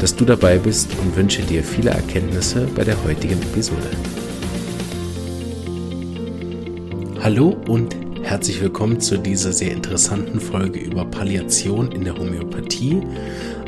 [0.00, 3.90] dass du dabei bist und wünsche dir viele Erkenntnisse bei der heutigen Episode.
[7.20, 13.00] Hallo und herzlich willkommen zu dieser sehr interessanten Folge über Palliation in der Homöopathie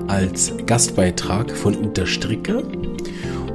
[0.09, 2.63] als Gastbeitrag von Uta Stricke.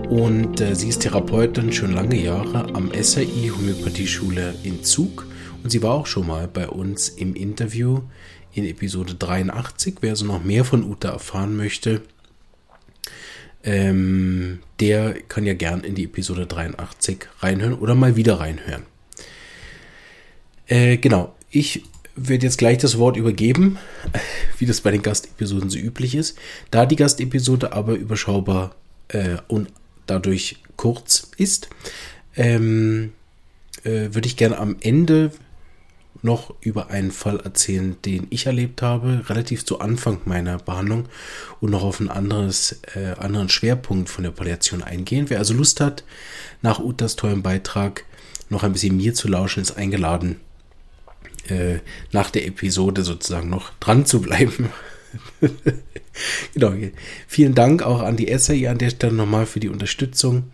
[0.09, 5.25] Und äh, sie ist Therapeutin schon lange Jahre am SAI Homöopathieschule in Zug
[5.63, 8.01] und sie war auch schon mal bei uns im Interview
[8.53, 9.97] in Episode 83.
[10.01, 12.01] Wer also noch mehr von Uta erfahren möchte,
[13.63, 18.83] ähm, der kann ja gern in die Episode 83 reinhören oder mal wieder reinhören.
[20.67, 21.83] Äh, genau, ich
[22.15, 23.77] werde jetzt gleich das Wort übergeben,
[24.57, 26.37] wie das bei den Gastepisoden so üblich ist.
[26.71, 28.75] Da die Gastepisode aber überschaubar
[29.09, 29.69] äh, und
[30.07, 31.69] dadurch kurz ist,
[32.35, 33.13] ähm,
[33.83, 35.31] äh, würde ich gerne am Ende
[36.21, 41.05] noch über einen Fall erzählen, den ich erlebt habe, relativ zu Anfang meiner Behandlung
[41.59, 45.25] und noch auf einen anderes, äh, anderen Schwerpunkt von der Palliation eingehen.
[45.29, 46.03] Wer also Lust hat,
[46.61, 48.05] nach Utas tollen Beitrag
[48.49, 50.37] noch ein bisschen mir zu lauschen, ist eingeladen,
[51.47, 51.79] äh,
[52.11, 54.69] nach der Episode sozusagen noch dran zu bleiben.
[56.53, 56.73] genau.
[57.27, 60.51] Vielen Dank auch an die SAI an der Stelle nochmal für die Unterstützung,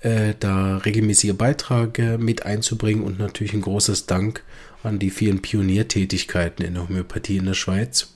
[0.00, 4.42] äh, da regelmäßige Beiträge mit einzubringen und natürlich ein großes Dank
[4.84, 8.10] an die vielen Pioniertätigkeiten in der Homöopathie in der Schweiz.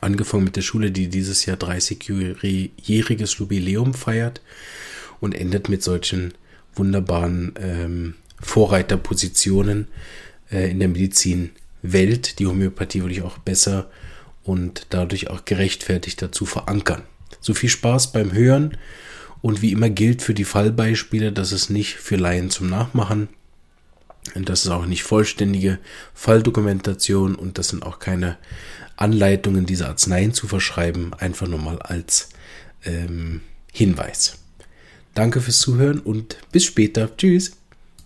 [0.00, 4.40] Angefangen mit der Schule, die dieses Jahr 30-jähriges Jubiläum feiert
[5.20, 6.34] und endet mit solchen
[6.74, 9.88] wunderbaren ähm, Vorreiterpositionen
[10.50, 12.38] äh, in der Medizinwelt.
[12.38, 13.90] Die Homöopathie würde ich auch besser
[14.42, 17.02] und dadurch auch gerechtfertigt dazu verankern.
[17.40, 18.76] So viel Spaß beim Hören
[19.42, 23.28] und wie immer gilt für die Fallbeispiele, dass es nicht für Laien zum Nachmachen
[24.34, 25.78] und das ist auch nicht vollständige
[26.14, 28.38] Falldokumentation und das sind auch keine
[28.96, 32.30] Anleitungen, diese Arzneien zu verschreiben, einfach nur mal als
[32.84, 33.42] ähm,
[33.72, 34.38] Hinweis.
[35.14, 37.16] Danke fürs Zuhören und bis später.
[37.16, 37.56] Tschüss.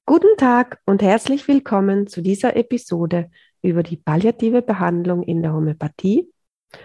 [0.07, 3.31] Guten Tag und herzlich willkommen zu dieser Episode
[3.63, 6.29] über die palliative Behandlung in der Homöopathie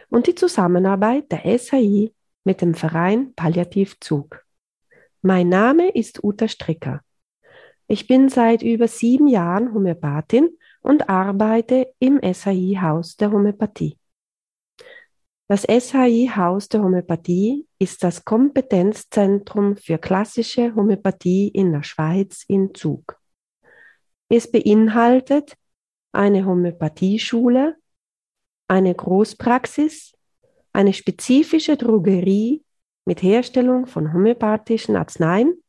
[0.10, 2.12] und die Zusammenarbeit der SAI
[2.44, 4.44] mit dem Verein Palliativzug.
[5.22, 7.02] Mein Name ist Uta Stricker.
[7.94, 14.00] Ich bin seit über sieben Jahren Homöopathin und arbeite im SHI-Haus der Homöopathie.
[15.48, 23.20] Das SHI-Haus der Homöopathie ist das Kompetenzzentrum für klassische Homöopathie in der Schweiz in Zug.
[24.28, 25.54] Es beinhaltet
[26.14, 27.76] eine Homöopathieschule,
[28.68, 30.14] eine Großpraxis,
[30.72, 32.64] eine spezifische Drogerie
[33.06, 35.63] mit Herstellung von homöopathischen Arzneien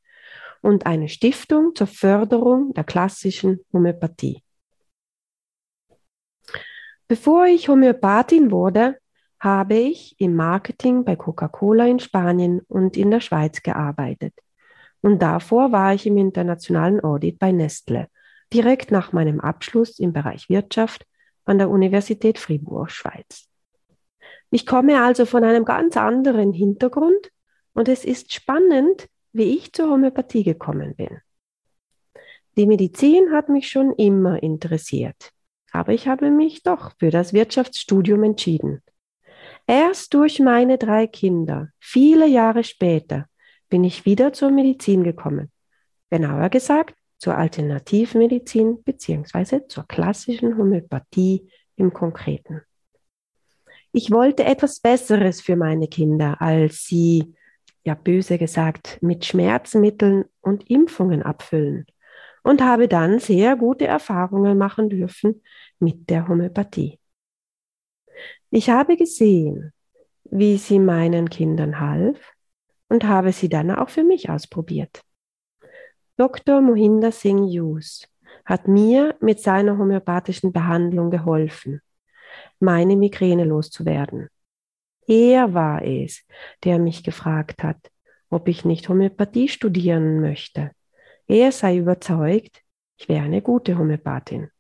[0.65, 4.43] und eine Stiftung zur Förderung der klassischen Homöopathie.
[7.07, 8.97] Bevor ich Homöopathin wurde,
[9.39, 14.33] habe ich im Marketing bei Coca-Cola in Spanien und in der Schweiz gearbeitet.
[15.03, 18.09] Und davor war ich im internationalen Audit bei Nestle,
[18.51, 21.05] direkt nach meinem Abschluss im Bereich Wirtschaft
[21.45, 23.51] an der Universität Fribourg, Schweiz.
[24.51, 27.31] Ich komme also von einem ganz anderen Hintergrund
[27.75, 31.21] und es ist spannend, wie ich zur Homöopathie gekommen bin.
[32.57, 35.33] Die Medizin hat mich schon immer interessiert,
[35.73, 38.81] aber ich habe mich doch für das Wirtschaftsstudium entschieden.
[39.67, 43.27] Erst durch meine drei Kinder, viele Jahre später,
[43.69, 45.51] bin ich wieder zur Medizin gekommen.
[46.11, 49.67] Genauer gesagt, zur Alternativmedizin bzw.
[49.67, 52.63] zur klassischen Homöopathie im Konkreten.
[53.91, 57.35] Ich wollte etwas Besseres für meine Kinder, als sie
[57.85, 61.87] ja böse gesagt, mit Schmerzmitteln und Impfungen abfüllen
[62.43, 65.43] und habe dann sehr gute Erfahrungen machen dürfen
[65.79, 66.99] mit der Homöopathie.
[68.51, 69.73] Ich habe gesehen,
[70.25, 72.33] wie sie meinen Kindern half
[72.89, 75.03] und habe sie dann auch für mich ausprobiert.
[76.17, 76.61] Dr.
[76.61, 78.09] Mohinder Singh Hughes
[78.45, 81.81] hat mir mit seiner homöopathischen Behandlung geholfen,
[82.61, 84.29] meine Migräne loszuwerden.
[85.07, 86.25] Er war es,
[86.65, 87.91] der mich gefragt hat,
[88.31, 90.71] ob ich nicht Homöopathie studieren möchte.
[91.27, 92.63] Er sei überzeugt,
[92.97, 94.51] ich wäre eine gute Homöopathin.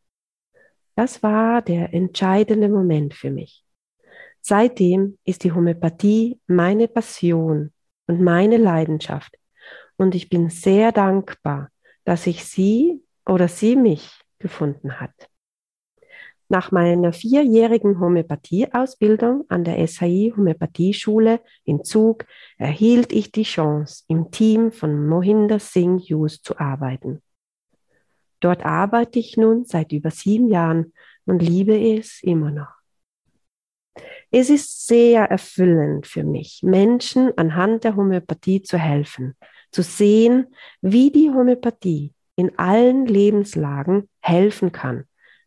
[0.97, 3.65] Das war der entscheidende Moment für mich.
[4.41, 7.73] Seitdem ist die Homöopathie meine Passion
[8.07, 9.37] und meine Leidenschaft.
[9.97, 11.71] und ich bin sehr dankbar,
[12.05, 15.31] dass ich sie oder sie mich gefunden hat.
[16.49, 22.27] Nach meiner vierjährigen Homöopathieausbildung an der SHI Homöopathieschule in Zug
[22.59, 27.23] erhielt ich die Chance, im Team von Mohinder Singh Hughes zu arbeiten.
[28.41, 30.93] Dort arbeite ich nun seit über sieben Jahren
[31.25, 32.75] und liebe es immer noch.
[34.31, 39.35] Es ist sehr erfüllend für mich, Menschen anhand der Homöopathie zu helfen,
[39.71, 45.05] zu sehen, wie die Homöopathie in allen Lebenslagen helfen kann,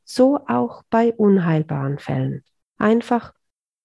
[0.07, 2.43] so auch bei unheilbaren Fällen,
[2.77, 3.33] einfach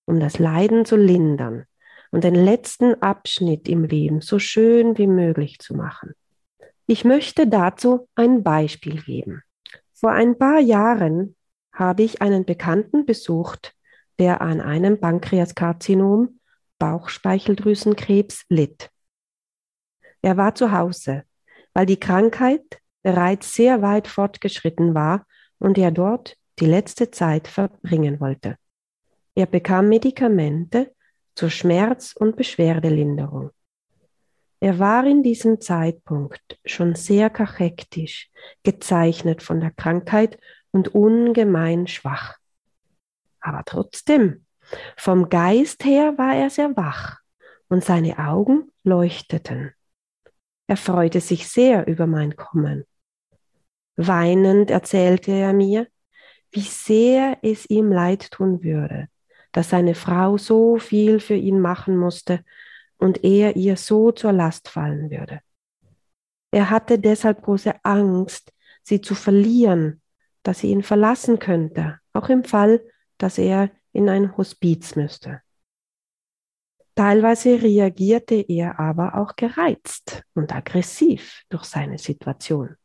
[0.04, 1.64] um das Leiden zu lindern
[2.12, 6.14] und den letzten Abschnitt im Leben so schön wie möglich zu machen.
[6.86, 9.42] Ich möchte dazu ein Beispiel geben.
[9.92, 11.36] Vor ein paar Jahren
[11.72, 13.74] habe ich einen Bekannten besucht,
[14.18, 16.38] der an einem Pankreaskarzinom,
[16.78, 18.90] Bauchspeicheldrüsenkrebs, litt.
[20.20, 21.24] Er war zu Hause,
[21.72, 22.62] weil die Krankheit
[23.02, 25.26] bereits sehr weit fortgeschritten war
[25.62, 28.56] und er dort die letzte Zeit verbringen wollte.
[29.36, 30.92] Er bekam Medikamente
[31.36, 33.50] zur Schmerz- und Beschwerdelinderung.
[34.58, 38.30] Er war in diesem Zeitpunkt schon sehr kachektisch,
[38.64, 40.36] gezeichnet von der Krankheit
[40.72, 42.38] und ungemein schwach.
[43.40, 44.44] Aber trotzdem,
[44.96, 47.20] vom Geist her war er sehr wach
[47.68, 49.72] und seine Augen leuchteten.
[50.66, 52.84] Er freute sich sehr über mein Kommen.
[53.96, 55.86] Weinend erzählte er mir,
[56.50, 59.08] wie sehr es ihm leid tun würde,
[59.52, 62.44] dass seine Frau so viel für ihn machen musste
[62.98, 65.40] und er ihr so zur Last fallen würde.
[66.50, 68.52] Er hatte deshalb große Angst,
[68.82, 70.02] sie zu verlieren,
[70.42, 72.82] dass sie ihn verlassen könnte, auch im Fall,
[73.18, 75.40] dass er in ein Hospiz müsste.
[76.94, 82.76] Teilweise reagierte er aber auch gereizt und aggressiv durch seine Situation.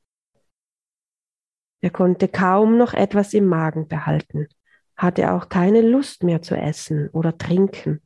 [1.81, 4.47] Er konnte kaum noch etwas im Magen behalten,
[4.95, 8.01] hatte auch keine Lust mehr zu essen oder trinken,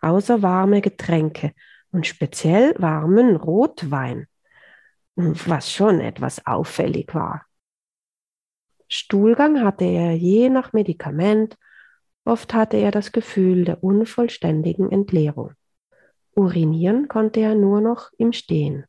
[0.00, 1.52] außer warme Getränke
[1.90, 4.26] und speziell warmen Rotwein,
[5.16, 7.46] was schon etwas auffällig war.
[8.88, 11.56] Stuhlgang hatte er je nach Medikament
[12.26, 15.52] Oft hatte er das Gefühl der unvollständigen Entleerung.
[16.34, 18.86] Urinieren konnte er nur noch im Stehen.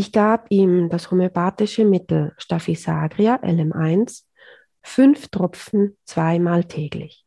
[0.00, 4.24] Ich gab ihm das homöopathische Mittel Staphysagria LM1,
[4.80, 7.26] fünf Tropfen zweimal täglich.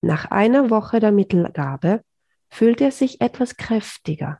[0.00, 2.00] Nach einer Woche der Mittelgabe
[2.48, 4.38] fühlte er sich etwas kräftiger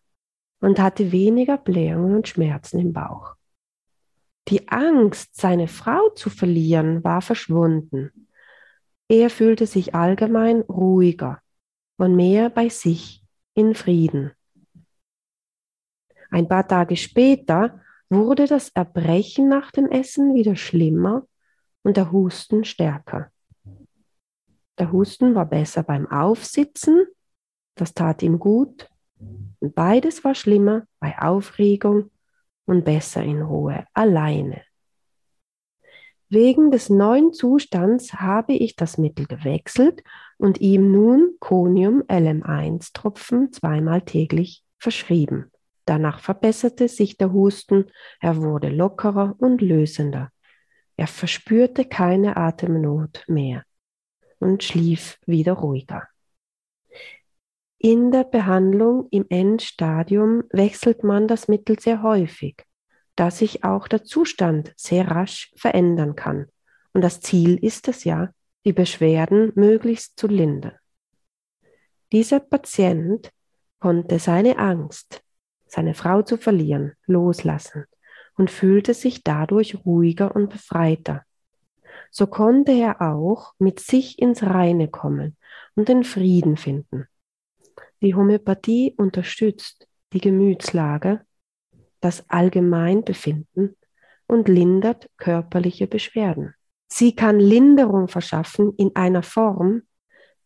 [0.60, 3.34] und hatte weniger Blähungen und Schmerzen im Bauch.
[4.48, 8.28] Die Angst, seine Frau zu verlieren, war verschwunden
[9.08, 11.42] er fühlte sich allgemein ruhiger
[11.98, 13.22] und mehr bei sich
[13.52, 14.32] in Frieden.
[16.30, 21.26] Ein paar Tage später wurde das Erbrechen nach dem Essen wieder schlimmer
[21.82, 23.30] und der Husten stärker.
[24.78, 27.06] Der Husten war besser beim Aufsitzen,
[27.74, 28.88] das tat ihm gut,
[29.60, 32.10] und beides war schlimmer bei Aufregung
[32.66, 34.62] und besser in Ruhe alleine.
[36.28, 40.02] Wegen des neuen Zustands habe ich das Mittel gewechselt
[40.38, 45.52] und ihm nun Conium LM1 Tropfen zweimal täglich verschrieben.
[45.86, 47.90] Danach verbesserte sich der Husten,
[48.20, 50.30] er wurde lockerer und lösender.
[50.96, 53.64] Er verspürte keine Atemnot mehr
[54.38, 56.06] und schlief wieder ruhiger.
[57.78, 62.66] In der Behandlung im Endstadium wechselt man das Mittel sehr häufig
[63.16, 66.46] dass sich auch der Zustand sehr rasch verändern kann.
[66.92, 68.30] Und das Ziel ist es ja,
[68.64, 70.76] die Beschwerden möglichst zu lindern.
[72.12, 73.32] Dieser Patient
[73.80, 75.22] konnte seine Angst,
[75.66, 77.84] seine Frau zu verlieren, loslassen
[78.36, 81.24] und fühlte sich dadurch ruhiger und befreiter.
[82.10, 85.36] So konnte er auch mit sich ins Reine kommen
[85.74, 87.06] und den Frieden finden.
[88.00, 91.22] Die Homöopathie unterstützt die Gemütslage
[92.00, 93.76] das Allgemeinbefinden
[94.26, 96.54] und lindert körperliche Beschwerden.
[96.88, 99.82] Sie kann Linderung verschaffen in einer Form,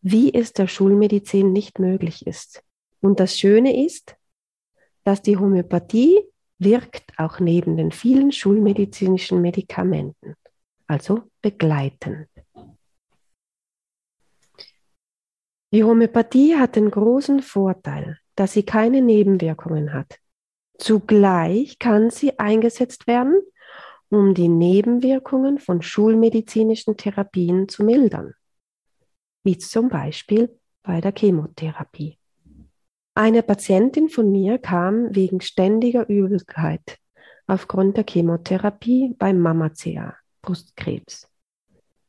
[0.01, 2.63] wie es der Schulmedizin nicht möglich ist.
[2.99, 4.15] Und das Schöne ist,
[5.03, 6.19] dass die Homöopathie
[6.59, 10.35] wirkt auch neben den vielen schulmedizinischen Medikamenten,
[10.87, 12.27] also begleitend.
[15.73, 20.19] Die Homöopathie hat den großen Vorteil, dass sie keine Nebenwirkungen hat.
[20.77, 23.41] Zugleich kann sie eingesetzt werden,
[24.09, 28.33] um die Nebenwirkungen von schulmedizinischen Therapien zu mildern,
[29.43, 32.20] wie zum Beispiel bei der Chemotherapie.
[33.13, 36.97] Eine Patientin von mir kam wegen ständiger Übelkeit
[37.45, 41.27] aufgrund der Chemotherapie beim Mamacea, Brustkrebs.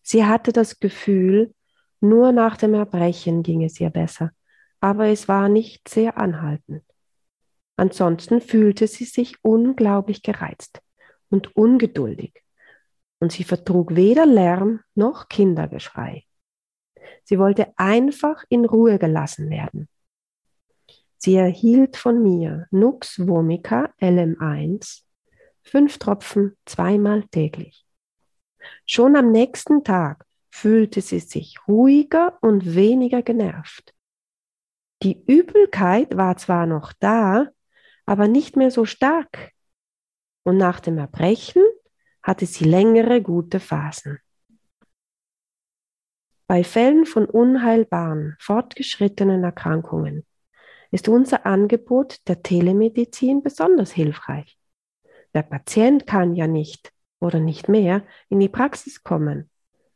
[0.03, 1.55] Sie hatte das Gefühl,
[2.01, 4.31] nur nach dem Erbrechen ging es ihr besser,
[4.81, 6.85] aber es war nicht sehr anhaltend.
[7.77, 10.81] Ansonsten fühlte sie sich unglaublich gereizt
[11.31, 12.45] und ungeduldig
[13.19, 16.25] und sie vertrug weder Lärm noch Kindergeschrei.
[17.25, 19.89] Sie wollte einfach in Ruhe gelassen werden.
[21.25, 25.03] Sie erhielt von mir Nux Vomica LM1,
[25.63, 27.87] fünf Tropfen zweimal täglich.
[28.87, 33.95] Schon am nächsten Tag fühlte sie sich ruhiger und weniger genervt.
[35.05, 37.47] Die Übelkeit war zwar noch da,
[38.05, 39.53] aber nicht mehr so stark.
[40.43, 41.63] Und nach dem Erbrechen
[42.21, 44.19] hatte sie längere gute Phasen.
[46.49, 50.27] Bei Fällen von unheilbaren, fortgeschrittenen Erkrankungen
[50.93, 54.57] ist unser Angebot der Telemedizin besonders hilfreich.
[55.35, 59.51] Der Patient kann ja nicht oder nicht mehr in die Praxis kommen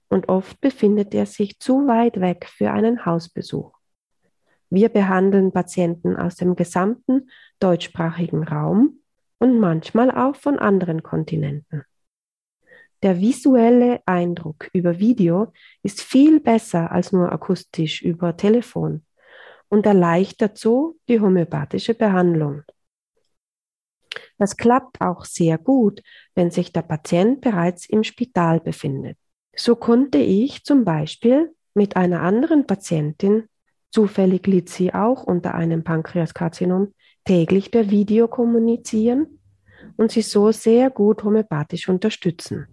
[0.09, 3.73] und oft befindet er sich zu weit weg für einen Hausbesuch.
[4.71, 9.01] Wir behandeln Patienten aus dem gesamten deutschsprachigen Raum
[9.39, 11.85] und manchmal auch von anderen Kontinenten.
[13.03, 19.05] Der visuelle Eindruck über Video ist viel besser als nur akustisch über Telefon
[19.69, 22.63] und erleichtert so die homöopathische Behandlung.
[24.39, 26.03] Das klappt auch sehr gut,
[26.35, 29.17] wenn sich der Patient bereits im Spital befindet.
[29.55, 33.49] So konnte ich zum Beispiel mit einer anderen Patientin,
[33.91, 36.93] zufällig litt sie auch unter einem Pankreaskarzinom,
[37.25, 39.41] täglich per Video kommunizieren
[39.97, 42.67] und sie so sehr gut homöopathisch unterstützen.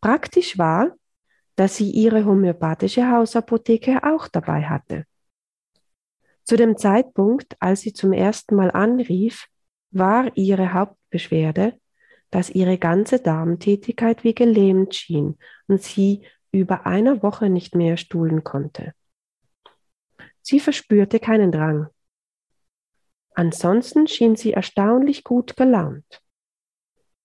[0.00, 0.92] Praktisch war,
[1.56, 5.04] dass sie ihre homöopathische Hausapotheke auch dabei hatte.
[6.46, 9.48] Zu dem Zeitpunkt, als sie zum ersten Mal anrief,
[9.90, 11.74] war ihre Hauptbeschwerde,
[12.30, 18.44] dass ihre ganze Darmtätigkeit wie gelähmt schien und sie über eine Woche nicht mehr stuhlen
[18.44, 18.94] konnte.
[20.40, 21.88] Sie verspürte keinen Drang.
[23.34, 26.22] Ansonsten schien sie erstaunlich gut gelaunt.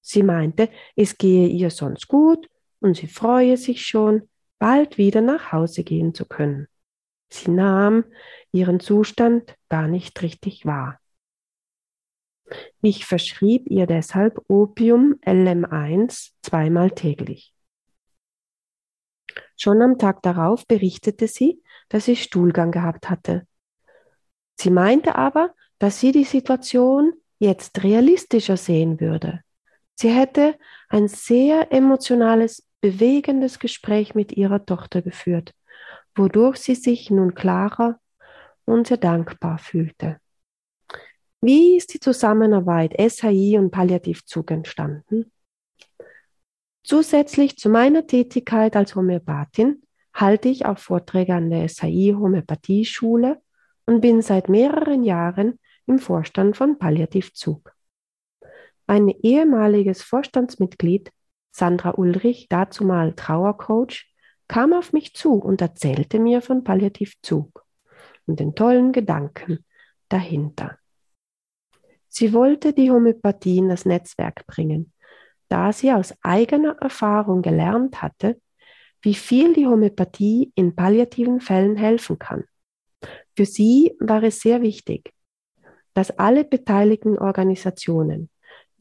[0.01, 2.49] Sie meinte, es gehe ihr sonst gut
[2.79, 6.67] und sie freue sich schon, bald wieder nach Hause gehen zu können.
[7.31, 8.03] Sie nahm
[8.51, 10.99] ihren Zustand gar nicht richtig wahr.
[12.81, 17.53] Ich verschrieb ihr deshalb Opium LM1 zweimal täglich.
[19.55, 23.47] Schon am Tag darauf berichtete sie, dass sie Stuhlgang gehabt hatte.
[24.59, 29.41] Sie meinte aber, dass sie die Situation jetzt realistischer sehen würde.
[29.95, 30.57] Sie hätte
[30.89, 35.53] ein sehr emotionales, bewegendes Gespräch mit ihrer Tochter geführt,
[36.15, 37.99] wodurch sie sich nun klarer
[38.65, 40.19] und sehr dankbar fühlte.
[41.41, 45.31] Wie ist die Zusammenarbeit SHI und Palliativzug entstanden?
[46.83, 49.81] Zusätzlich zu meiner Tätigkeit als Homöopathin
[50.13, 53.41] halte ich auch Vorträge an der SHI Homöopathieschule
[53.85, 57.73] und bin seit mehreren Jahren im Vorstand von Palliativzug.
[58.87, 61.11] Ein ehemaliges Vorstandsmitglied,
[61.51, 64.10] Sandra Ulrich, dazumal Trauercoach,
[64.51, 67.65] kam auf mich zu und erzählte mir von Palliativzug
[68.25, 69.63] und den tollen Gedanken
[70.09, 70.77] dahinter.
[72.09, 74.91] Sie wollte die Homöopathie in das Netzwerk bringen,
[75.47, 78.41] da sie aus eigener Erfahrung gelernt hatte,
[79.01, 82.43] wie viel die Homöopathie in palliativen Fällen helfen kann.
[83.37, 85.13] Für sie war es sehr wichtig,
[85.93, 88.29] dass alle beteiligten Organisationen,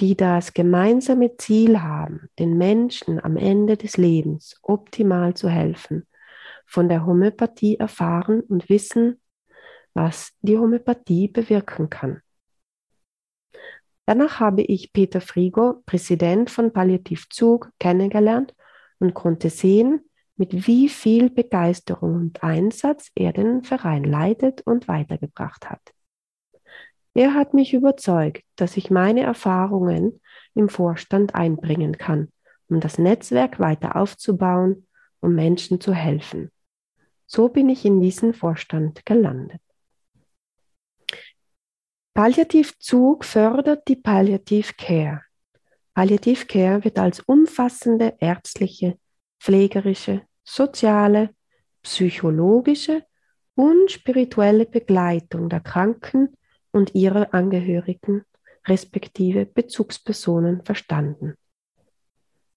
[0.01, 6.07] die das gemeinsame Ziel haben, den Menschen am Ende des Lebens optimal zu helfen,
[6.67, 9.21] von der Homöopathie erfahren und wissen,
[9.93, 12.23] was die Homöopathie bewirken kann.
[14.07, 18.55] Danach habe ich Peter Frigo, Präsident von Palliativzug, kennengelernt
[18.99, 20.01] und konnte sehen,
[20.37, 25.93] mit wie viel Begeisterung und Einsatz er den Verein leitet und weitergebracht hat.
[27.15, 30.21] Er hat mich überzeugt, dass ich meine Erfahrungen
[30.55, 32.29] im Vorstand einbringen kann,
[32.69, 34.87] um das Netzwerk weiter aufzubauen,
[35.21, 36.51] um Menschen zu helfen.
[37.27, 39.61] So bin ich in diesen Vorstand gelandet.
[42.15, 45.23] Palliativzug fördert die Palliative Care.
[45.95, 48.99] Palliative Care wird als umfassende ärztliche,
[49.41, 51.35] pflegerische, soziale,
[51.83, 53.05] psychologische
[53.55, 56.37] und spirituelle Begleitung der Kranken
[56.73, 58.25] und ihrer Angehörigen
[58.67, 61.35] respektive Bezugspersonen verstanden.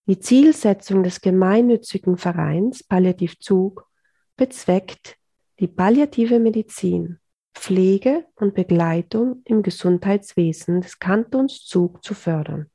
[0.06, 3.88] Die Zielsetzung des gemeinnützigen Vereins Palliativzug
[4.36, 5.18] bezweckt
[5.60, 7.20] die palliative Medizin
[7.54, 12.70] Pflege und Begleitung im Gesundheitswesen des Kantons Zug zu fördern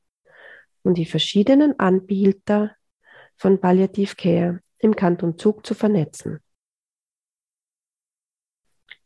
[0.83, 2.71] und die verschiedenen Anbieter
[3.35, 6.39] von Palliativcare im Kanton Zug zu vernetzen.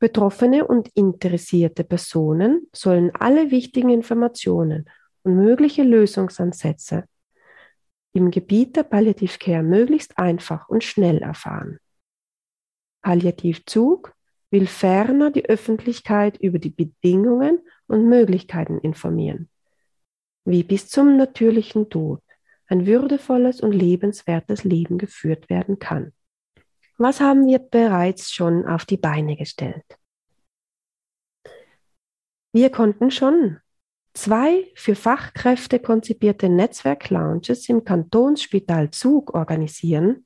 [0.03, 4.89] Betroffene und interessierte Personen sollen alle wichtigen Informationen
[5.23, 7.05] und mögliche Lösungsansätze
[8.11, 11.79] im Gebiet der Palliativcare möglichst einfach und schnell erfahren.
[13.01, 14.13] Palliativzug
[14.51, 19.47] will ferner die Öffentlichkeit über die Bedingungen und Möglichkeiten informieren,
[20.43, 22.21] wie bis zum natürlichen Tod
[22.67, 26.11] ein würdevolles und lebenswertes Leben geführt werden kann.
[27.03, 29.83] Was haben wir bereits schon auf die Beine gestellt?
[32.53, 33.57] Wir konnten schon
[34.13, 40.25] zwei für Fachkräfte konzipierte Netzwerk-Lounges im Kantonsspital Zug organisieren,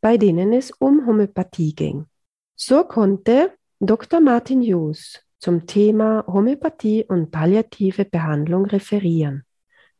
[0.00, 2.06] bei denen es um Homöopathie ging.
[2.54, 4.20] So konnte Dr.
[4.20, 9.44] Martin Hughes zum Thema Homöopathie und palliative Behandlung referieren,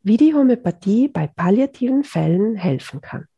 [0.03, 3.29] wie die Homöopathie bei palliativen Fällen helfen kann.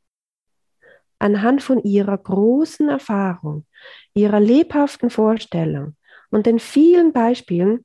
[1.18, 3.66] Anhand von ihrer großen Erfahrung,
[4.14, 5.96] ihrer lebhaften Vorstellung
[6.30, 7.84] und den vielen Beispielen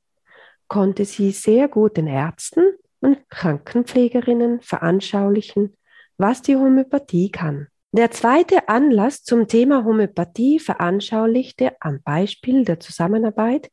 [0.68, 2.64] konnte sie sehr gut den Ärzten
[3.00, 5.76] und Krankenpflegerinnen veranschaulichen,
[6.18, 7.68] was die Homöopathie kann.
[7.92, 13.70] Der zweite Anlass zum Thema Homöopathie veranschaulichte am Beispiel der Zusammenarbeit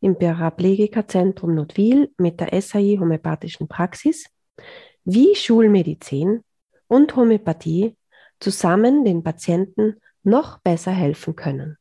[0.00, 4.26] im Paraplegikerzentrum Notwil mit der SAI Homöopathischen Praxis,
[5.04, 6.42] wie Schulmedizin
[6.86, 7.96] und Homöopathie
[8.40, 11.76] zusammen den Patienten noch besser helfen können.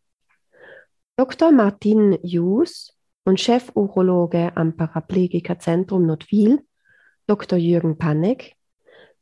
[1.15, 1.51] Dr.
[1.51, 6.65] Martin Hughes und Chefurologe am Paraplegikerzentrum Notwil,
[7.27, 7.57] Dr.
[7.57, 8.55] Jürgen Panek,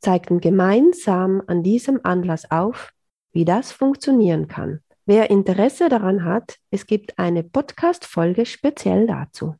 [0.00, 2.92] zeigten gemeinsam an diesem Anlass auf,
[3.32, 4.80] wie das funktionieren kann.
[5.04, 9.56] Wer Interesse daran hat, es gibt eine Podcast-Folge speziell dazu.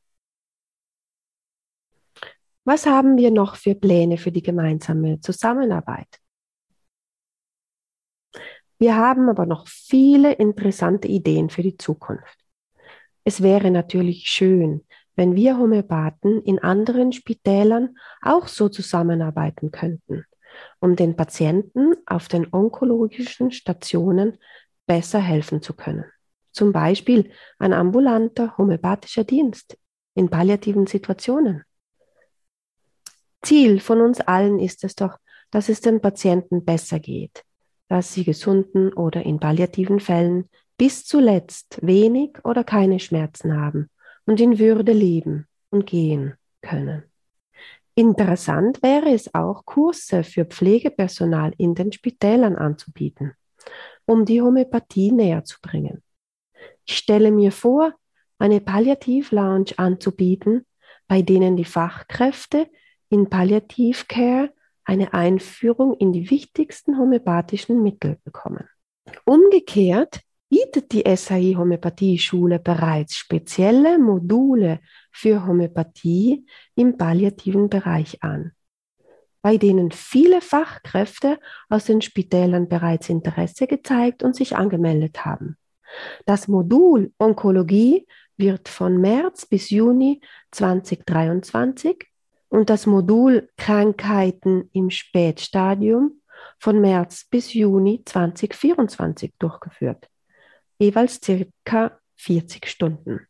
[2.65, 6.22] Was haben wir noch für Pläne für die gemeinsame Zusammenarbeit?
[8.83, 12.37] Wir haben aber noch viele interessante Ideen für die Zukunft.
[13.23, 20.25] Es wäre natürlich schön, wenn wir Homöopathen in anderen Spitälern auch so zusammenarbeiten könnten,
[20.81, 24.37] um den Patienten auf den onkologischen Stationen
[24.85, 26.07] besser helfen zu können.
[26.51, 29.79] Zum Beispiel ein ambulanter homöopathischer Dienst
[30.17, 31.63] in palliativen Situationen.
[33.43, 35.19] Ziel von uns allen ist es doch,
[35.53, 37.45] dass es den Patienten besser geht,
[37.93, 43.91] dass sie gesunden oder in palliativen Fällen bis zuletzt wenig oder keine Schmerzen haben
[44.25, 47.03] und in Würde leben und gehen können.
[47.95, 53.35] Interessant wäre es auch, Kurse für Pflegepersonal in den Spitälern anzubieten,
[54.07, 56.03] um die Homöopathie näher zu bringen.
[56.87, 57.93] Ich stelle mir vor,
[58.39, 60.65] eine Palliativ-Lounge anzubieten,
[61.09, 62.71] bei denen die Fachkräfte
[63.11, 64.51] in Palliativcare
[64.85, 68.69] eine Einführung in die wichtigsten homöopathischen Mittel bekommen.
[69.25, 78.53] Umgekehrt bietet die SAI Homöopathie Schule bereits spezielle Module für Homöopathie im palliativen Bereich an,
[79.41, 85.57] bei denen viele Fachkräfte aus den Spitälern bereits Interesse gezeigt und sich angemeldet haben.
[86.27, 92.12] Das Modul Onkologie wird von März bis Juni 2023
[92.53, 96.21] und das Modul Krankheiten im Spätstadium
[96.59, 100.09] von März bis Juni 2024 durchgeführt
[100.83, 103.21] jeweils circa 40 Stunden.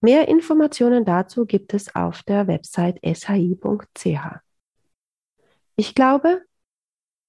[0.00, 4.06] Mehr Informationen dazu gibt es auf der Website shi.ch.
[5.76, 6.42] Ich glaube,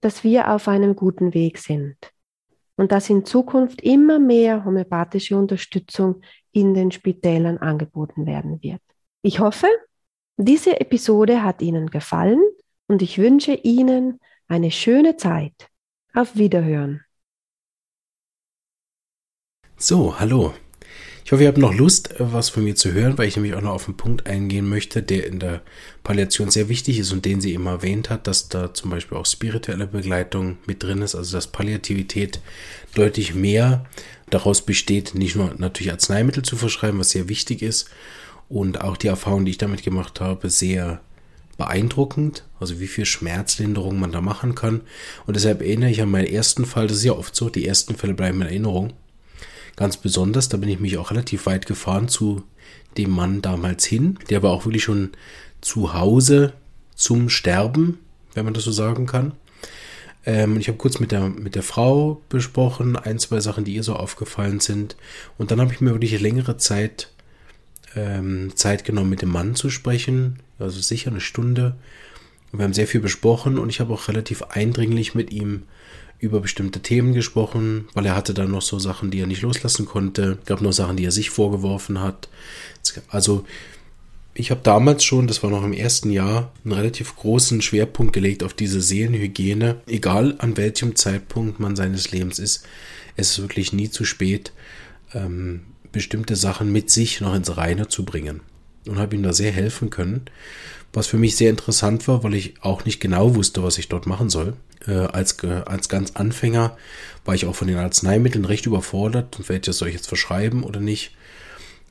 [0.02, 1.98] dass wir auf einem guten Weg sind
[2.78, 8.82] und dass in Zukunft immer mehr homöopathische Unterstützung in den Spitälern angeboten werden wird.
[9.22, 9.68] Ich hoffe,
[10.38, 12.42] diese Episode hat Ihnen gefallen
[12.88, 15.70] und ich wünsche Ihnen eine schöne Zeit.
[16.14, 17.02] Auf Wiederhören.
[19.78, 20.54] So, hallo.
[21.28, 23.62] Ich hoffe, ihr habt noch Lust, was von mir zu hören, weil ich nämlich auch
[23.62, 25.62] noch auf einen Punkt eingehen möchte, der in der
[26.04, 29.26] Palliation sehr wichtig ist und den sie immer erwähnt hat, dass da zum Beispiel auch
[29.26, 32.40] spirituelle Begleitung mit drin ist, also dass Palliativität
[32.96, 33.86] deutlich mehr
[34.30, 37.90] daraus besteht, nicht nur natürlich Arzneimittel zu verschreiben, was sehr wichtig ist,
[38.50, 41.02] und auch die Erfahrung, die ich damit gemacht habe, sehr
[41.58, 44.82] beeindruckend, also wie viel Schmerzlinderung man da machen kann.
[45.26, 47.96] Und deshalb erinnere ich an meinen ersten Fall, das ist ja oft so, die ersten
[47.96, 48.94] Fälle bleiben in Erinnerung
[49.78, 50.50] ganz besonders.
[50.50, 52.44] Da bin ich mich auch relativ weit gefahren zu
[52.98, 54.20] dem Mann damals hin.
[54.30, 55.12] Der war auch wirklich schon
[55.62, 56.54] zu Hause
[56.96, 58.00] zum Sterben,
[58.34, 59.34] wenn man das so sagen kann.
[60.26, 63.84] Ähm, ich habe kurz mit der, mit der Frau besprochen, ein, zwei Sachen, die ihr
[63.84, 64.98] so aufgefallen sind.
[65.38, 67.12] Und dann habe ich mir wirklich längere Zeit
[67.96, 71.76] ähm, Zeit genommen, mit dem Mann zu sprechen, also sicher eine Stunde.
[72.52, 75.64] Wir haben sehr viel besprochen und ich habe auch relativ eindringlich mit ihm
[76.20, 79.86] über bestimmte Themen gesprochen, weil er hatte dann noch so Sachen, die er nicht loslassen
[79.86, 80.40] konnte.
[80.42, 82.30] Es gab noch Sachen, die er sich vorgeworfen hat.
[83.10, 83.46] Also
[84.34, 88.44] ich habe damals schon, das war noch im ersten Jahr, einen relativ großen Schwerpunkt gelegt
[88.44, 89.82] auf diese Seelenhygiene.
[89.88, 92.64] Egal an welchem Zeitpunkt man seines Lebens ist,
[93.16, 94.54] es ist wirklich nie zu spät,
[95.14, 98.42] ähm, bestimmte Sachen mit sich noch ins Reine zu bringen.
[98.88, 100.22] Und habe ihm da sehr helfen können.
[100.94, 104.08] Was für mich sehr interessant war, weil ich auch nicht genau wusste, was ich dort
[104.08, 104.54] machen soll.
[104.88, 106.78] Äh, als, als ganz Anfänger
[107.26, 109.38] war ich auch von den Arzneimitteln recht überfordert.
[109.38, 111.12] Und welches soll ich jetzt verschreiben oder nicht?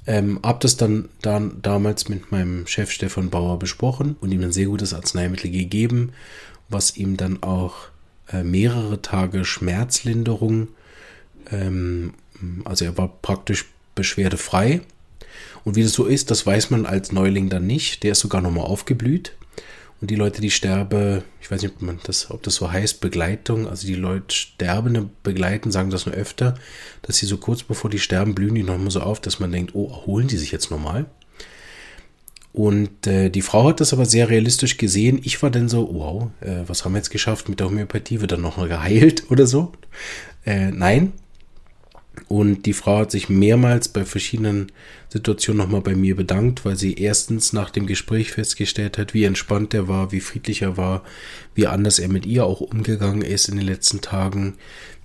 [0.06, 4.52] Ähm, hab das dann, dann damals mit meinem Chef Stefan Bauer besprochen und ihm ein
[4.52, 6.12] sehr gutes Arzneimittel gegeben,
[6.68, 7.88] was ihm dann auch
[8.32, 10.68] äh, mehrere Tage Schmerzlinderung,
[11.50, 12.14] ähm,
[12.64, 14.82] also er war praktisch beschwerdefrei.
[15.64, 18.04] Und wie das so ist, das weiß man als Neuling dann nicht.
[18.04, 19.32] Der ist sogar nochmal aufgeblüht.
[20.00, 23.00] Und die Leute, die sterbe, ich weiß nicht, ob, man das, ob das so heißt,
[23.00, 26.54] Begleitung, also die Leute Sterbende begleiten, sagen das nur öfter,
[27.02, 29.74] dass sie so kurz bevor die sterben, blühen die nochmal so auf, dass man denkt,
[29.74, 31.06] oh, erholen die sich jetzt nochmal?
[32.52, 35.20] Und äh, die Frau hat das aber sehr realistisch gesehen.
[35.22, 38.20] Ich war dann so, wow, äh, was haben wir jetzt geschafft mit der Homöopathie?
[38.20, 39.72] Wird dann noch mal geheilt oder so?
[40.44, 41.12] Äh, nein,
[42.28, 44.72] und die Frau hat sich mehrmals bei verschiedenen
[45.08, 49.74] Situationen nochmal bei mir bedankt, weil sie erstens nach dem Gespräch festgestellt hat, wie entspannt
[49.74, 51.04] er war, wie friedlich er war,
[51.54, 54.54] wie anders er mit ihr auch umgegangen ist in den letzten Tagen,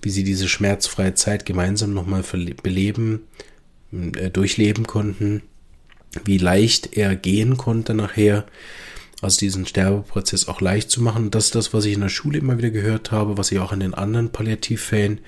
[0.00, 2.24] wie sie diese schmerzfreie Zeit gemeinsam nochmal
[2.62, 3.20] beleben,
[3.92, 5.42] äh, durchleben konnten,
[6.24, 8.46] wie leicht er gehen konnte nachher,
[9.22, 11.30] also diesen Sterbeprozess auch leicht zu machen.
[11.30, 13.72] Das ist das, was ich in der Schule immer wieder gehört habe, was ich auch
[13.72, 15.20] in den anderen Palliativfällen,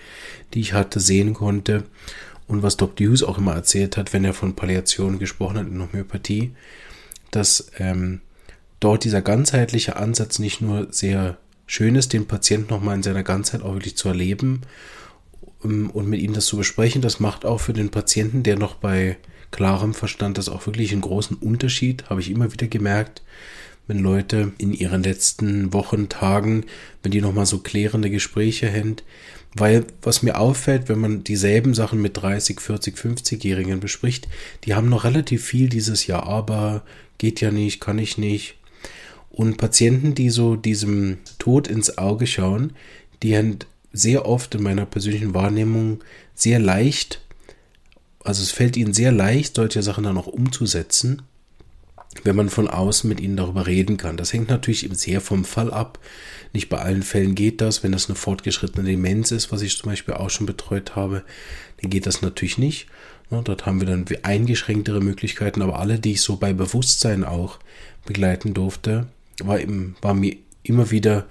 [0.53, 1.85] die ich hatte, sehen konnte.
[2.47, 3.07] Und was Dr.
[3.07, 6.53] Hughes auch immer erzählt hat, wenn er von Palliation gesprochen hat in Homöopathie,
[7.31, 8.21] dass ähm,
[8.81, 13.63] dort dieser ganzheitliche Ansatz nicht nur sehr schön ist, den Patienten nochmal in seiner Ganzheit
[13.63, 14.63] auch wirklich zu erleben
[15.63, 17.01] um, und mit ihm das zu besprechen.
[17.01, 19.17] Das macht auch für den Patienten, der noch bei
[19.53, 23.23] klarem Verstand das auch wirklich einen großen Unterschied, habe ich immer wieder gemerkt,
[23.87, 26.65] wenn Leute in ihren letzten Wochen, Tagen,
[27.03, 28.97] wenn die nochmal so klärende Gespräche haben.
[29.55, 34.29] Weil was mir auffällt, wenn man dieselben Sachen mit 30, 40, 50-Jährigen bespricht,
[34.65, 36.83] die haben noch relativ viel dieses Jahr, aber
[37.19, 38.57] geht ja nicht, kann ich nicht.
[39.31, 42.73] Und Patienten, die so diesem Tod ins Auge schauen,
[43.23, 43.59] die haben
[43.93, 46.03] sehr oft in meiner persönlichen Wahrnehmung
[46.35, 47.21] sehr leicht,
[48.25, 51.23] also es fällt ihnen sehr leicht, solche Sachen dann auch umzusetzen
[52.23, 54.17] wenn man von außen mit ihnen darüber reden kann.
[54.17, 55.99] Das hängt natürlich sehr vom Fall ab.
[56.53, 57.83] Nicht bei allen Fällen geht das.
[57.83, 61.25] Wenn das eine fortgeschrittene Demenz ist, was ich zum Beispiel auch schon betreut habe,
[61.81, 62.87] dann geht das natürlich nicht.
[63.31, 67.59] dort haben wir dann eingeschränktere Möglichkeiten, aber alle, die ich so bei Bewusstsein auch
[68.07, 69.09] begleiten durfte,
[69.43, 71.27] war, im, war mir immer wieder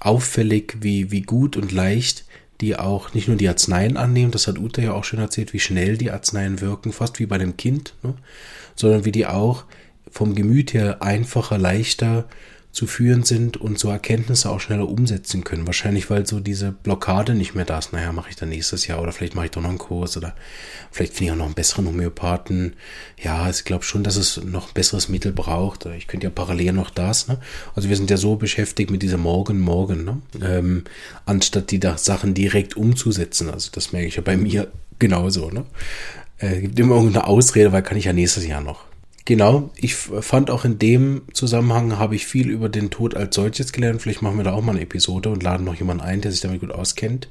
[0.00, 2.24] auffällig, wie, wie gut und leicht
[2.60, 5.60] die auch nicht nur die Arzneien annehmen, das hat Uta ja auch schon erzählt, wie
[5.60, 8.14] schnell die Arzneien wirken, fast wie bei einem Kind, ne?
[8.76, 9.64] sondern wie die auch
[10.10, 12.26] vom Gemüt her einfacher, leichter
[12.72, 15.66] zu führen sind und so Erkenntnisse auch schneller umsetzen können.
[15.66, 17.92] Wahrscheinlich, weil so diese Blockade nicht mehr da ist.
[17.92, 20.34] Naja, mache ich dann nächstes Jahr oder vielleicht mache ich doch noch einen Kurs oder
[20.92, 22.74] vielleicht finde ich auch noch einen besseren Homöopathen.
[23.20, 25.86] Ja, ich glaube schon, dass es noch ein besseres Mittel braucht.
[25.86, 27.26] Ich könnte ja parallel noch das.
[27.26, 27.38] Ne?
[27.74, 30.22] Also wir sind ja so beschäftigt mit diesem Morgen, Morgen, ne?
[30.40, 30.84] ähm,
[31.26, 33.50] anstatt die Sachen direkt umzusetzen.
[33.50, 34.70] Also das merke ich ja bei mir
[35.00, 35.50] genauso.
[35.50, 35.64] Ne?
[36.38, 38.89] Äh, gibt immer irgendeine Ausrede, weil kann ich ja nächstes Jahr noch.
[39.24, 43.72] Genau, ich fand auch in dem Zusammenhang habe ich viel über den Tod als solches
[43.72, 44.02] gelernt.
[44.02, 46.40] Vielleicht machen wir da auch mal eine Episode und laden noch jemanden ein, der sich
[46.40, 47.28] damit gut auskennt.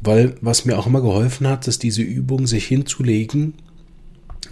[0.00, 3.54] Weil was mir auch immer geholfen hat, ist diese Übung, sich hinzulegen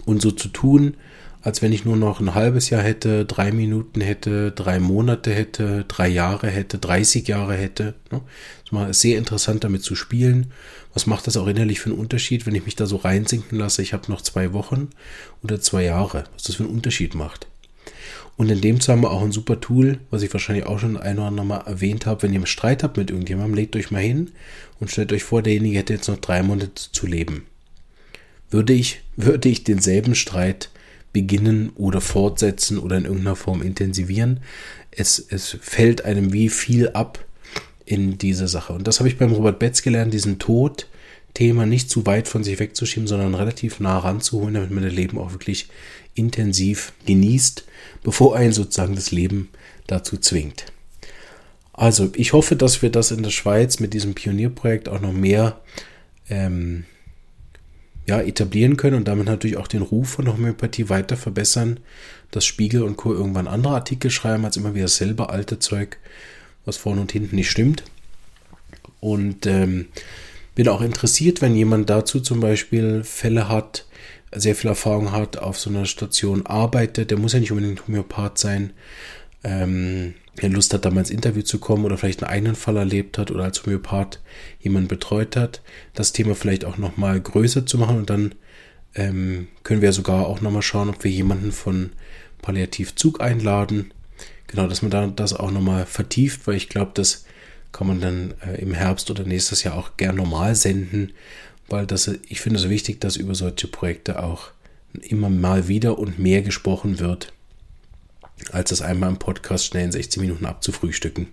[0.05, 0.95] und so zu tun,
[1.43, 5.85] als wenn ich nur noch ein halbes Jahr hätte, drei Minuten hätte, drei Monate hätte,
[5.87, 7.93] drei Jahre hätte, 30 Jahre hätte.
[8.11, 8.21] Ne?
[8.65, 10.51] Es war sehr interessant damit zu spielen
[10.93, 13.81] was macht das auch innerlich für einen Unterschied, wenn ich mich da so reinsinken lasse,
[13.81, 14.89] ich habe noch zwei Wochen
[15.43, 17.47] oder zwei Jahre, was das für einen Unterschied macht.
[18.35, 21.27] Und in dem Zusammenhang auch ein super Tool, was ich wahrscheinlich auch schon ein oder
[21.27, 24.31] andere Mal erwähnt habe, wenn ihr einen Streit habt mit irgendjemandem, legt euch mal hin
[24.79, 27.45] und stellt euch vor, derjenige hätte jetzt noch drei Monate zu leben.
[28.49, 30.69] Würde ich, würde ich denselben Streit
[31.13, 34.41] beginnen oder fortsetzen oder in irgendeiner Form intensivieren?
[34.91, 37.25] Es, es fällt einem wie viel ab,
[37.85, 38.73] in dieser Sache.
[38.73, 42.59] Und das habe ich beim Robert Betz gelernt, diesen Tod-Thema nicht zu weit von sich
[42.59, 45.67] wegzuschieben, sondern relativ nah ranzuholen, damit man das Leben auch wirklich
[46.15, 47.65] intensiv genießt,
[48.03, 49.49] bevor einen sozusagen das Leben
[49.87, 50.65] dazu zwingt.
[51.73, 55.59] Also, ich hoffe, dass wir das in der Schweiz mit diesem Pionierprojekt auch noch mehr
[56.29, 56.85] ähm,
[58.05, 61.79] ja, etablieren können und damit natürlich auch den Ruf von Homöopathie weiter verbessern,
[62.31, 63.13] dass Spiegel und Co.
[63.13, 65.97] irgendwann andere Artikel schreiben als immer wieder dasselbe alte Zeug,
[66.65, 67.83] was vorne und hinten nicht stimmt.
[68.99, 69.87] Und ähm,
[70.55, 73.85] bin auch interessiert, wenn jemand dazu zum Beispiel Fälle hat,
[74.35, 78.37] sehr viel Erfahrung hat, auf so einer Station arbeitet, der muss ja nicht unbedingt Homöopath
[78.37, 78.73] sein,
[79.43, 82.77] ähm, der Lust hat, da mal ins Interview zu kommen oder vielleicht einen eigenen Fall
[82.77, 84.19] erlebt hat oder als Homöopath
[84.59, 85.61] jemanden betreut hat,
[85.93, 88.35] das Thema vielleicht auch nochmal größer zu machen und dann
[88.95, 91.91] ähm, können wir sogar auch nochmal schauen, ob wir jemanden von
[92.41, 93.91] Palliativzug einladen.
[94.47, 97.25] Genau, dass man da das auch nochmal vertieft, weil ich glaube, das
[97.71, 101.11] kann man dann äh, im Herbst oder nächstes Jahr auch gern normal senden,
[101.69, 104.51] weil das, ich finde es wichtig, dass über solche Projekte auch
[105.01, 107.33] immer mal wieder und mehr gesprochen wird,
[108.51, 111.27] als das einmal im Podcast schnell in 16 Minuten abzufrühstücken.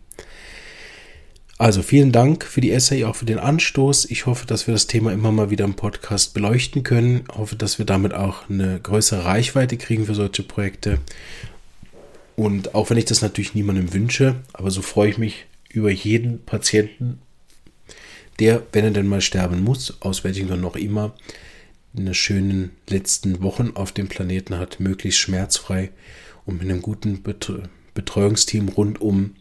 [1.60, 4.06] Also vielen Dank für die Essay, auch für den Anstoß.
[4.06, 7.24] Ich hoffe, dass wir das Thema immer mal wieder im Podcast beleuchten können.
[7.30, 11.00] Ich hoffe, dass wir damit auch eine größere Reichweite kriegen für solche Projekte.
[12.34, 16.42] Und auch wenn ich das natürlich niemandem wünsche, aber so freue ich mich über jeden
[16.46, 17.18] Patienten,
[18.38, 21.14] der, wenn er denn mal sterben muss, aus welchen Gründen auch immer,
[21.94, 25.90] eine schönen letzten Wochen auf dem Planeten hat, möglichst schmerzfrei
[26.50, 27.22] und mit einem guten
[27.94, 29.36] Betreuungsteam rundum,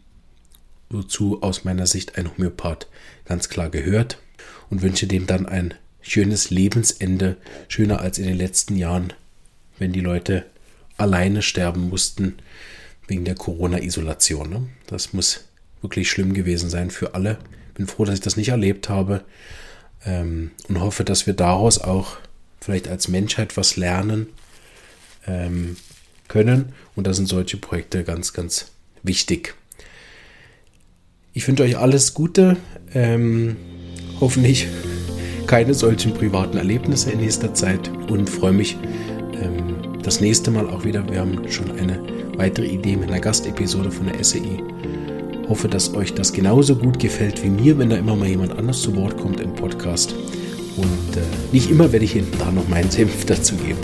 [0.88, 2.88] wozu aus meiner Sicht ein Homöopath
[3.24, 4.18] ganz klar gehört
[4.70, 7.36] und wünsche dem dann ein schönes Lebensende,
[7.68, 9.12] schöner als in den letzten Jahren,
[9.78, 10.46] wenn die Leute
[10.96, 12.36] alleine sterben mussten
[13.06, 14.48] wegen der Corona-Isolation.
[14.48, 14.68] Ne?
[14.86, 15.48] Das muss
[15.82, 17.38] wirklich schlimm gewesen sein für alle.
[17.74, 19.24] Bin froh, dass ich das nicht erlebt habe
[20.04, 22.18] ähm, und hoffe, dass wir daraus auch
[22.60, 24.28] vielleicht als Menschheit was lernen
[25.26, 25.76] ähm,
[26.30, 26.72] können.
[26.96, 29.54] Und da sind solche Projekte ganz, ganz wichtig.
[31.34, 32.56] Ich wünsche euch alles Gute.
[32.94, 33.56] Ähm,
[34.20, 34.66] hoffentlich
[35.46, 38.78] keine solchen privaten Erlebnisse in nächster Zeit und freue mich
[39.34, 41.06] ähm, das nächste Mal auch wieder.
[41.10, 42.00] Wir haben schon eine
[42.36, 44.62] weitere Idee mit einer Gastepisode von der SEI
[45.50, 48.82] Hoffe, dass euch das genauso gut gefällt wie mir, wenn da immer mal jemand anders
[48.82, 50.14] zu Wort kommt im Podcast.
[50.76, 53.80] Und äh, nicht immer werde ich hinten da noch meinen Senf dazu geben.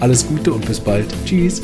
[0.00, 1.06] Alles Gute und bis bald.
[1.24, 1.60] Tschüss.